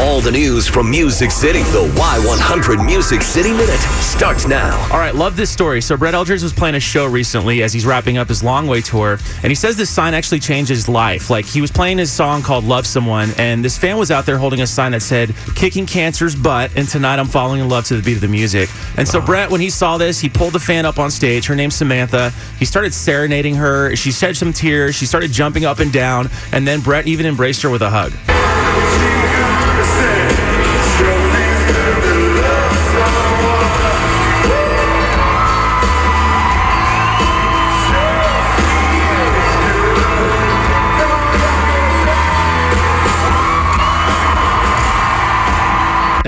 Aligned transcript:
All 0.00 0.22
the 0.22 0.32
news 0.32 0.66
from 0.66 0.90
Music 0.90 1.30
City. 1.30 1.58
The 1.58 1.86
Y100 1.94 2.86
Music 2.86 3.20
City 3.20 3.50
Minute 3.50 3.78
starts 4.00 4.48
now. 4.48 4.74
All 4.90 4.98
right, 4.98 5.14
love 5.14 5.36
this 5.36 5.50
story. 5.50 5.82
So 5.82 5.94
Brett 5.94 6.14
Eldredge 6.14 6.42
was 6.42 6.54
playing 6.54 6.74
a 6.74 6.80
show 6.80 7.04
recently 7.04 7.62
as 7.62 7.74
he's 7.74 7.84
wrapping 7.84 8.16
up 8.16 8.26
his 8.26 8.42
long 8.42 8.66
way 8.66 8.80
tour, 8.80 9.18
and 9.42 9.50
he 9.50 9.54
says 9.54 9.76
this 9.76 9.90
sign 9.90 10.14
actually 10.14 10.40
changed 10.40 10.70
his 10.70 10.88
life. 10.88 11.28
Like 11.28 11.44
he 11.44 11.60
was 11.60 11.70
playing 11.70 11.98
his 11.98 12.10
song 12.10 12.40
called 12.40 12.64
"Love 12.64 12.86
Someone," 12.86 13.32
and 13.36 13.62
this 13.62 13.76
fan 13.76 13.98
was 13.98 14.10
out 14.10 14.24
there 14.24 14.38
holding 14.38 14.62
a 14.62 14.66
sign 14.66 14.92
that 14.92 15.02
said 15.02 15.34
"Kicking 15.54 15.84
Cancer's 15.84 16.34
Butt," 16.34 16.70
and 16.76 16.88
tonight 16.88 17.18
I'm 17.18 17.28
falling 17.28 17.60
in 17.60 17.68
love 17.68 17.84
to 17.86 17.96
the 17.96 18.02
beat 18.02 18.14
of 18.14 18.22
the 18.22 18.28
music. 18.28 18.70
And 18.96 19.06
so 19.06 19.20
Brett, 19.20 19.50
when 19.50 19.60
he 19.60 19.68
saw 19.68 19.98
this, 19.98 20.18
he 20.18 20.30
pulled 20.30 20.54
the 20.54 20.60
fan 20.60 20.86
up 20.86 20.98
on 20.98 21.10
stage. 21.10 21.44
Her 21.44 21.54
name's 21.54 21.74
Samantha. 21.74 22.32
He 22.58 22.64
started 22.64 22.94
serenading 22.94 23.56
her. 23.56 23.94
She 23.96 24.12
shed 24.12 24.34
some 24.34 24.54
tears. 24.54 24.94
She 24.94 25.04
started 25.04 25.30
jumping 25.30 25.66
up 25.66 25.78
and 25.78 25.92
down, 25.92 26.30
and 26.52 26.66
then 26.66 26.80
Brett 26.80 27.06
even 27.06 27.26
embraced 27.26 27.60
her 27.60 27.68
with 27.68 27.82
a 27.82 27.90
hug 27.90 28.14
understand. 29.80 30.19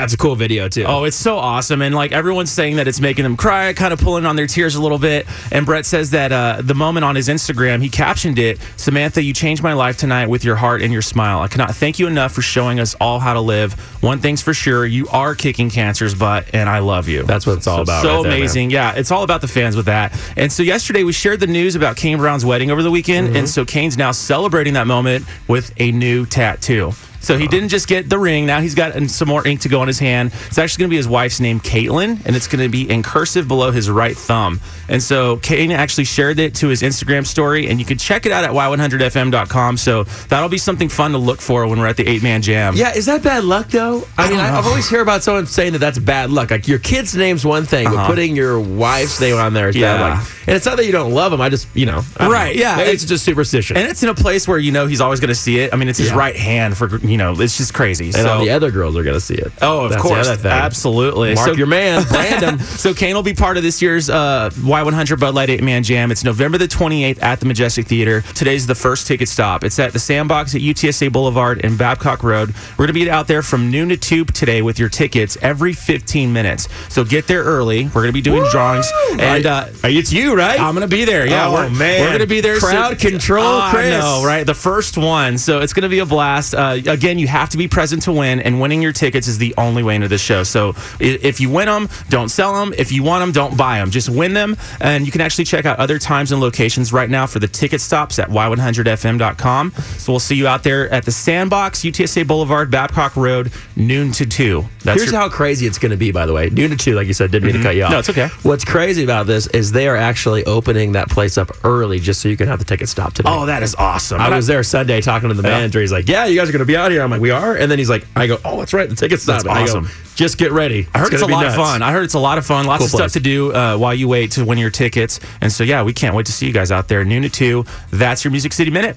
That's 0.00 0.14
a 0.14 0.16
cool 0.16 0.36
video 0.36 0.68
too. 0.68 0.84
Oh, 0.86 1.04
it's 1.04 1.16
so 1.16 1.38
awesome. 1.38 1.82
And 1.82 1.94
like 1.94 2.12
everyone's 2.12 2.50
saying 2.50 2.76
that 2.76 2.88
it's 2.88 3.00
making 3.00 3.22
them 3.24 3.36
cry, 3.36 3.72
kind 3.72 3.92
of 3.92 4.00
pulling 4.00 4.26
on 4.26 4.36
their 4.36 4.46
tears 4.46 4.74
a 4.74 4.82
little 4.82 4.98
bit. 4.98 5.26
And 5.50 5.66
Brett 5.66 5.86
says 5.86 6.10
that 6.10 6.32
uh, 6.32 6.60
the 6.62 6.74
moment 6.74 7.04
on 7.04 7.16
his 7.16 7.28
Instagram, 7.28 7.82
he 7.82 7.88
captioned 7.88 8.38
it 8.38 8.60
Samantha, 8.76 9.22
you 9.22 9.32
changed 9.32 9.62
my 9.62 9.72
life 9.72 9.96
tonight 9.96 10.28
with 10.28 10.44
your 10.44 10.56
heart 10.56 10.82
and 10.82 10.92
your 10.92 11.02
smile. 11.02 11.40
I 11.40 11.48
cannot 11.48 11.74
thank 11.74 11.98
you 11.98 12.06
enough 12.06 12.32
for 12.32 12.42
showing 12.42 12.80
us 12.80 12.94
all 13.00 13.18
how 13.18 13.34
to 13.34 13.40
live. 13.40 13.72
One 14.02 14.20
thing's 14.20 14.42
for 14.42 14.54
sure, 14.54 14.86
you 14.86 15.08
are 15.08 15.34
kicking 15.34 15.70
cancer's 15.70 16.14
butt, 16.14 16.54
and 16.54 16.68
I 16.68 16.80
love 16.80 17.08
you. 17.08 17.22
That's 17.22 17.46
what 17.46 17.58
it's 17.58 17.66
all 17.66 17.78
so, 17.78 17.82
about. 17.82 18.02
So 18.02 18.08
right 18.08 18.22
there, 18.22 18.30
man. 18.30 18.38
amazing. 18.38 18.70
yeah, 18.70 18.92
it's 18.94 19.10
all 19.10 19.22
about 19.22 19.40
the 19.40 19.48
fans 19.48 19.76
with 19.76 19.86
that. 19.86 20.18
And 20.36 20.52
so 20.52 20.62
yesterday 20.62 21.02
we 21.02 21.12
shared 21.12 21.40
the 21.40 21.46
news 21.46 21.74
about 21.74 21.96
Kane 21.96 22.18
Brown's 22.18 22.44
wedding 22.44 22.70
over 22.70 22.82
the 22.82 22.90
weekend. 22.90 23.28
Mm-hmm. 23.28 23.36
And 23.36 23.48
so 23.48 23.64
Kane's 23.64 23.96
now 23.96 24.12
celebrating 24.12 24.74
that 24.74 24.86
moment 24.86 25.24
with 25.48 25.72
a 25.78 25.92
new 25.92 26.26
tattoo. 26.26 26.92
So 27.26 27.36
he 27.36 27.48
didn't 27.48 27.68
just 27.70 27.88
get 27.88 28.08
the 28.08 28.18
ring. 28.18 28.46
Now 28.46 28.60
he's 28.60 28.74
got 28.74 28.94
some 29.10 29.26
more 29.28 29.46
ink 29.46 29.60
to 29.62 29.68
go 29.68 29.80
on 29.80 29.88
his 29.88 29.98
hand. 29.98 30.32
It's 30.46 30.58
actually 30.58 30.82
going 30.82 30.88
to 30.90 30.92
be 30.92 30.96
his 30.96 31.08
wife's 31.08 31.40
name, 31.40 31.58
Katelyn, 31.60 32.24
and 32.24 32.36
it's 32.36 32.46
going 32.46 32.62
to 32.62 32.68
be 32.68 32.88
in 32.88 33.02
cursive 33.02 33.48
below 33.48 33.70
his 33.72 33.90
right 33.90 34.16
thumb. 34.16 34.60
And 34.88 35.02
so 35.02 35.38
Kane 35.38 35.72
actually 35.72 36.04
shared 36.04 36.38
it 36.38 36.54
to 36.56 36.68
his 36.68 36.82
Instagram 36.82 37.26
story, 37.26 37.68
and 37.68 37.80
you 37.80 37.84
can 37.84 37.98
check 37.98 38.26
it 38.26 38.32
out 38.32 38.44
at 38.44 38.50
y100fm.com. 38.52 39.76
So 39.76 40.04
that'll 40.28 40.48
be 40.48 40.58
something 40.58 40.88
fun 40.88 41.12
to 41.12 41.18
look 41.18 41.40
for 41.40 41.66
when 41.66 41.78
we're 41.78 41.86
at 41.86 41.96
the 41.96 42.06
eight 42.08 42.22
man 42.22 42.42
jam. 42.42 42.74
Yeah, 42.76 42.94
is 42.94 43.06
that 43.06 43.22
bad 43.22 43.44
luck 43.44 43.68
though? 43.68 44.04
I, 44.16 44.28
mean, 44.28 44.36
don't 44.38 44.46
I, 44.46 44.58
I've 44.58 44.66
always 44.66 44.88
heard 44.88 45.00
about 45.02 45.22
someone 45.22 45.46
saying 45.46 45.72
that 45.72 45.78
that's 45.78 45.98
bad 45.98 46.30
luck. 46.30 46.50
Like 46.50 46.68
your 46.68 46.78
kid's 46.78 47.14
name's 47.16 47.44
one 47.44 47.64
thing, 47.64 47.86
but 47.86 47.96
Uh-huh. 47.96 48.06
putting 48.08 48.36
your 48.36 48.60
wife's 48.60 49.20
name 49.20 49.36
on 49.36 49.52
there 49.54 49.68
is 49.68 49.76
Yeah. 49.76 49.96
bad 49.96 50.18
luck. 50.18 50.30
And 50.46 50.54
it's 50.56 50.66
not 50.66 50.76
that 50.76 50.86
you 50.86 50.92
don't 50.92 51.12
love 51.12 51.32
him. 51.32 51.40
I 51.40 51.48
just, 51.48 51.66
you 51.74 51.86
know, 51.86 52.02
I 52.18 52.28
Right, 52.28 52.54
know. 52.54 52.60
yeah. 52.62 52.76
Maybe 52.76 52.90
it's 52.90 53.04
just 53.04 53.24
superstition. 53.24 53.76
And 53.76 53.88
it's 53.88 54.02
in 54.02 54.08
a 54.08 54.14
place 54.14 54.46
where 54.46 54.58
you 54.58 54.70
know 54.70 54.86
he's 54.86 55.00
always 55.00 55.18
going 55.18 55.28
to 55.28 55.34
see 55.34 55.58
it. 55.58 55.72
I 55.72 55.76
mean, 55.76 55.88
it's 55.88 55.98
his 55.98 56.10
Yeah. 56.10 56.16
right 56.16 56.36
hand 56.36 56.76
for 56.76 56.98
you 56.98 57.15
know. 57.16 57.32
It's 57.40 57.56
just 57.56 57.74
crazy. 57.74 58.06
And 58.06 58.14
so 58.14 58.28
all 58.28 58.44
the 58.44 58.50
other 58.50 58.70
girls 58.70 58.96
are 58.96 59.02
going 59.02 59.14
to 59.16 59.20
see 59.20 59.34
it. 59.34 59.52
Oh, 59.62 59.84
of 59.84 59.90
That's 59.90 60.02
course. 60.02 60.28
Absolutely. 60.44 61.34
Mark 61.34 61.56
your 61.56 61.66
man, 61.66 62.04
Brandon. 62.08 62.58
so 62.58 62.92
Kane 62.94 63.14
will 63.14 63.22
be 63.22 63.34
part 63.34 63.56
of 63.56 63.62
this 63.62 63.80
year's 63.82 64.08
uh, 64.10 64.50
Y100 64.54 65.18
Bud 65.20 65.34
Light 65.34 65.50
8 65.50 65.62
Man 65.62 65.82
Jam. 65.82 66.10
It's 66.10 66.24
November 66.24 66.58
the 66.58 66.66
28th 66.68 67.22
at 67.22 67.40
the 67.40 67.46
Majestic 67.46 67.86
Theater. 67.86 68.22
Today's 68.34 68.66
the 68.66 68.74
first 68.74 69.06
ticket 69.06 69.28
stop. 69.28 69.64
It's 69.64 69.78
at 69.78 69.92
the 69.92 69.98
Sandbox 69.98 70.54
at 70.54 70.60
UTSA 70.60 71.12
Boulevard 71.12 71.64
and 71.64 71.78
Babcock 71.78 72.22
Road. 72.22 72.54
We're 72.72 72.86
going 72.86 72.88
to 72.88 72.92
be 73.04 73.10
out 73.10 73.26
there 73.26 73.42
from 73.42 73.70
noon 73.70 73.88
to 73.90 73.96
2 73.96 74.24
today 74.26 74.62
with 74.62 74.78
your 74.78 74.88
tickets 74.88 75.36
every 75.42 75.72
15 75.72 76.32
minutes. 76.32 76.68
So 76.88 77.04
get 77.04 77.26
there 77.26 77.42
early. 77.44 77.84
We're 77.86 77.92
going 78.02 78.06
to 78.08 78.12
be 78.12 78.20
doing 78.22 78.44
drawings. 78.50 78.90
And 79.18 79.46
uh, 79.46 79.66
it's 79.84 80.12
you, 80.12 80.34
right? 80.36 80.58
I'm 80.58 80.74
gonna 80.74 80.86
be 80.86 81.04
there. 81.04 81.26
Yeah, 81.26 81.48
Oh, 81.48 81.52
we're, 81.52 81.70
man. 81.70 82.00
we're 82.02 82.12
gonna 82.12 82.26
be 82.26 82.40
there. 82.40 82.58
Crowd 82.58 82.98
control, 82.98 83.44
Oh, 83.44 83.60
I 83.60 83.70
Chris. 83.72 83.90
know, 83.90 84.22
right? 84.24 84.44
The 84.44 84.54
first 84.54 84.98
one, 84.98 85.38
so 85.38 85.60
it's 85.60 85.72
gonna 85.72 85.88
be 85.88 86.00
a 86.00 86.06
blast. 86.06 86.54
Uh, 86.54 86.76
again, 86.96 87.18
you 87.18 87.28
have 87.28 87.50
to 87.50 87.56
be 87.56 87.68
present 87.68 88.02
to 88.02 88.12
win, 88.12 88.40
and 88.40 88.60
winning 88.60 88.82
your 88.82 88.92
tickets 88.92 89.28
is 89.28 89.38
the 89.38 89.54
only 89.58 89.82
way 89.82 89.94
into 89.94 90.08
the 90.08 90.18
show. 90.18 90.42
So 90.42 90.74
if 90.98 91.40
you 91.40 91.50
win 91.50 91.66
them, 91.66 91.88
don't 92.08 92.28
sell 92.28 92.54
them. 92.54 92.74
If 92.76 92.90
you 92.90 93.02
want 93.02 93.22
them, 93.22 93.32
don't 93.32 93.56
buy 93.56 93.78
them. 93.78 93.90
Just 93.90 94.08
win 94.08 94.34
them, 94.34 94.56
and 94.80 95.04
you 95.06 95.12
can 95.12 95.20
actually 95.20 95.44
check 95.44 95.66
out 95.66 95.78
other 95.78 95.98
times 95.98 96.32
and 96.32 96.40
locations 96.40 96.92
right 96.92 97.08
now 97.08 97.26
for 97.26 97.38
the 97.38 97.48
ticket 97.48 97.80
stops 97.80 98.18
at 98.18 98.28
y100fm.com. 98.28 99.72
So 99.98 100.12
we'll 100.12 100.20
see 100.20 100.36
you 100.36 100.48
out 100.48 100.62
there 100.62 100.88
at 100.90 101.04
the 101.04 101.12
Sandbox, 101.12 101.82
UTSA 101.82 102.26
Boulevard, 102.26 102.70
Babcock 102.70 103.16
Road, 103.16 103.52
noon 103.76 104.12
to 104.12 104.26
two. 104.26 104.64
That's 104.82 105.00
Here's 105.00 105.12
your- 105.12 105.20
how 105.20 105.28
crazy 105.28 105.66
it's 105.66 105.78
going 105.78 105.90
to 105.90 105.96
be, 105.96 106.12
by 106.12 106.26
the 106.26 106.32
way. 106.32 106.48
Noon 106.48 106.70
to 106.70 106.76
two, 106.76 106.94
like 106.94 107.06
you 107.06 107.14
said, 107.14 107.30
didn't 107.30 107.44
mean 107.44 107.52
to 107.54 107.58
mm-hmm. 107.58 107.66
cut 107.68 107.76
you 107.76 107.84
off. 107.84 107.90
No, 107.90 107.98
it's 107.98 108.10
okay. 108.10 108.28
What's 108.42 108.64
crazy 108.64 109.04
about 109.04 109.26
this 109.26 109.46
is 109.48 109.72
they 109.72 109.88
are 109.88 109.96
actually 109.96 110.44
opening 110.44 110.92
that 110.92 111.08
place 111.10 111.36
up 111.36 111.50
early 111.64 111.98
just 111.98 112.20
so 112.20 112.28
you 112.28 112.36
can 112.36 112.48
have 112.48 112.58
the 112.58 112.64
ticket 112.64 112.88
stop 112.88 113.12
today. 113.12 113.28
Oh, 113.30 113.46
that 113.46 113.62
is 113.62 113.74
awesome. 113.74 114.20
I 114.20 114.34
was 114.34 114.46
there 114.46 114.62
Sunday 114.62 115.00
talking 115.00 115.28
to 115.28 115.34
the 115.34 115.42
Yeah. 115.42 115.56
manager. 115.56 115.80
He's 115.80 115.92
like, 115.92 116.08
"Yeah, 116.08 116.26
you 116.26 116.38
guys 116.38 116.48
are 116.48 116.52
going 116.52 116.60
to 116.60 116.64
be 116.66 116.76
out 116.76 116.85
here." 116.90 117.02
I'm 117.02 117.10
like, 117.10 117.20
"We 117.20 117.30
are," 117.30 117.54
and 117.54 117.70
then 117.70 117.78
he's 117.78 117.90
like, 117.90 118.06
"I 118.14 118.26
go, 118.26 118.38
oh, 118.44 118.58
that's 118.58 118.72
right, 118.72 118.88
the 118.88 118.96
ticket's 118.96 119.22
stop." 119.24 119.42
That's 119.42 119.48
I 119.48 119.66
go, 119.66 119.80
awesome. 119.80 119.88
Just 120.14 120.38
get 120.38 120.52
ready. 120.52 120.88
I 120.94 120.98
heard 120.98 121.12
it's, 121.12 121.20
gonna 121.20 121.34
a 121.34 121.36
lot 121.36 121.46
of 121.46 121.54
fun. 121.54 121.82
I 121.82 121.92
heard 121.92 122.04
it's 122.04 122.14
a 122.14 122.18
lot 122.18 122.38
of 122.38 122.46
fun. 122.46 122.64
Lots 122.64 122.78
Cool 122.78 122.86
of 122.86 122.90
stuff 122.90 123.12
to 123.12 123.20
do 123.20 123.52
uh, 123.52 123.76
while 123.76 123.92
you 123.92 124.08
wait 124.08 124.30
to 124.32 124.44
win 124.44 124.56
your 124.56 124.70
tickets. 124.70 125.20
And 125.42 125.52
so, 125.52 125.62
yeah, 125.62 125.82
we 125.82 125.92
can't 125.92 126.14
wait 126.14 126.26
to 126.26 126.32
see 126.32 126.46
you 126.46 126.52
guys 126.52 126.72
out 126.72 126.88
there 126.88 127.04
noon 127.04 127.22
to 127.22 127.28
two. 127.28 127.64
That's 127.90 128.24
your 128.24 128.30
Music 128.30 128.52
City 128.54 128.70
Minute. 128.70 128.94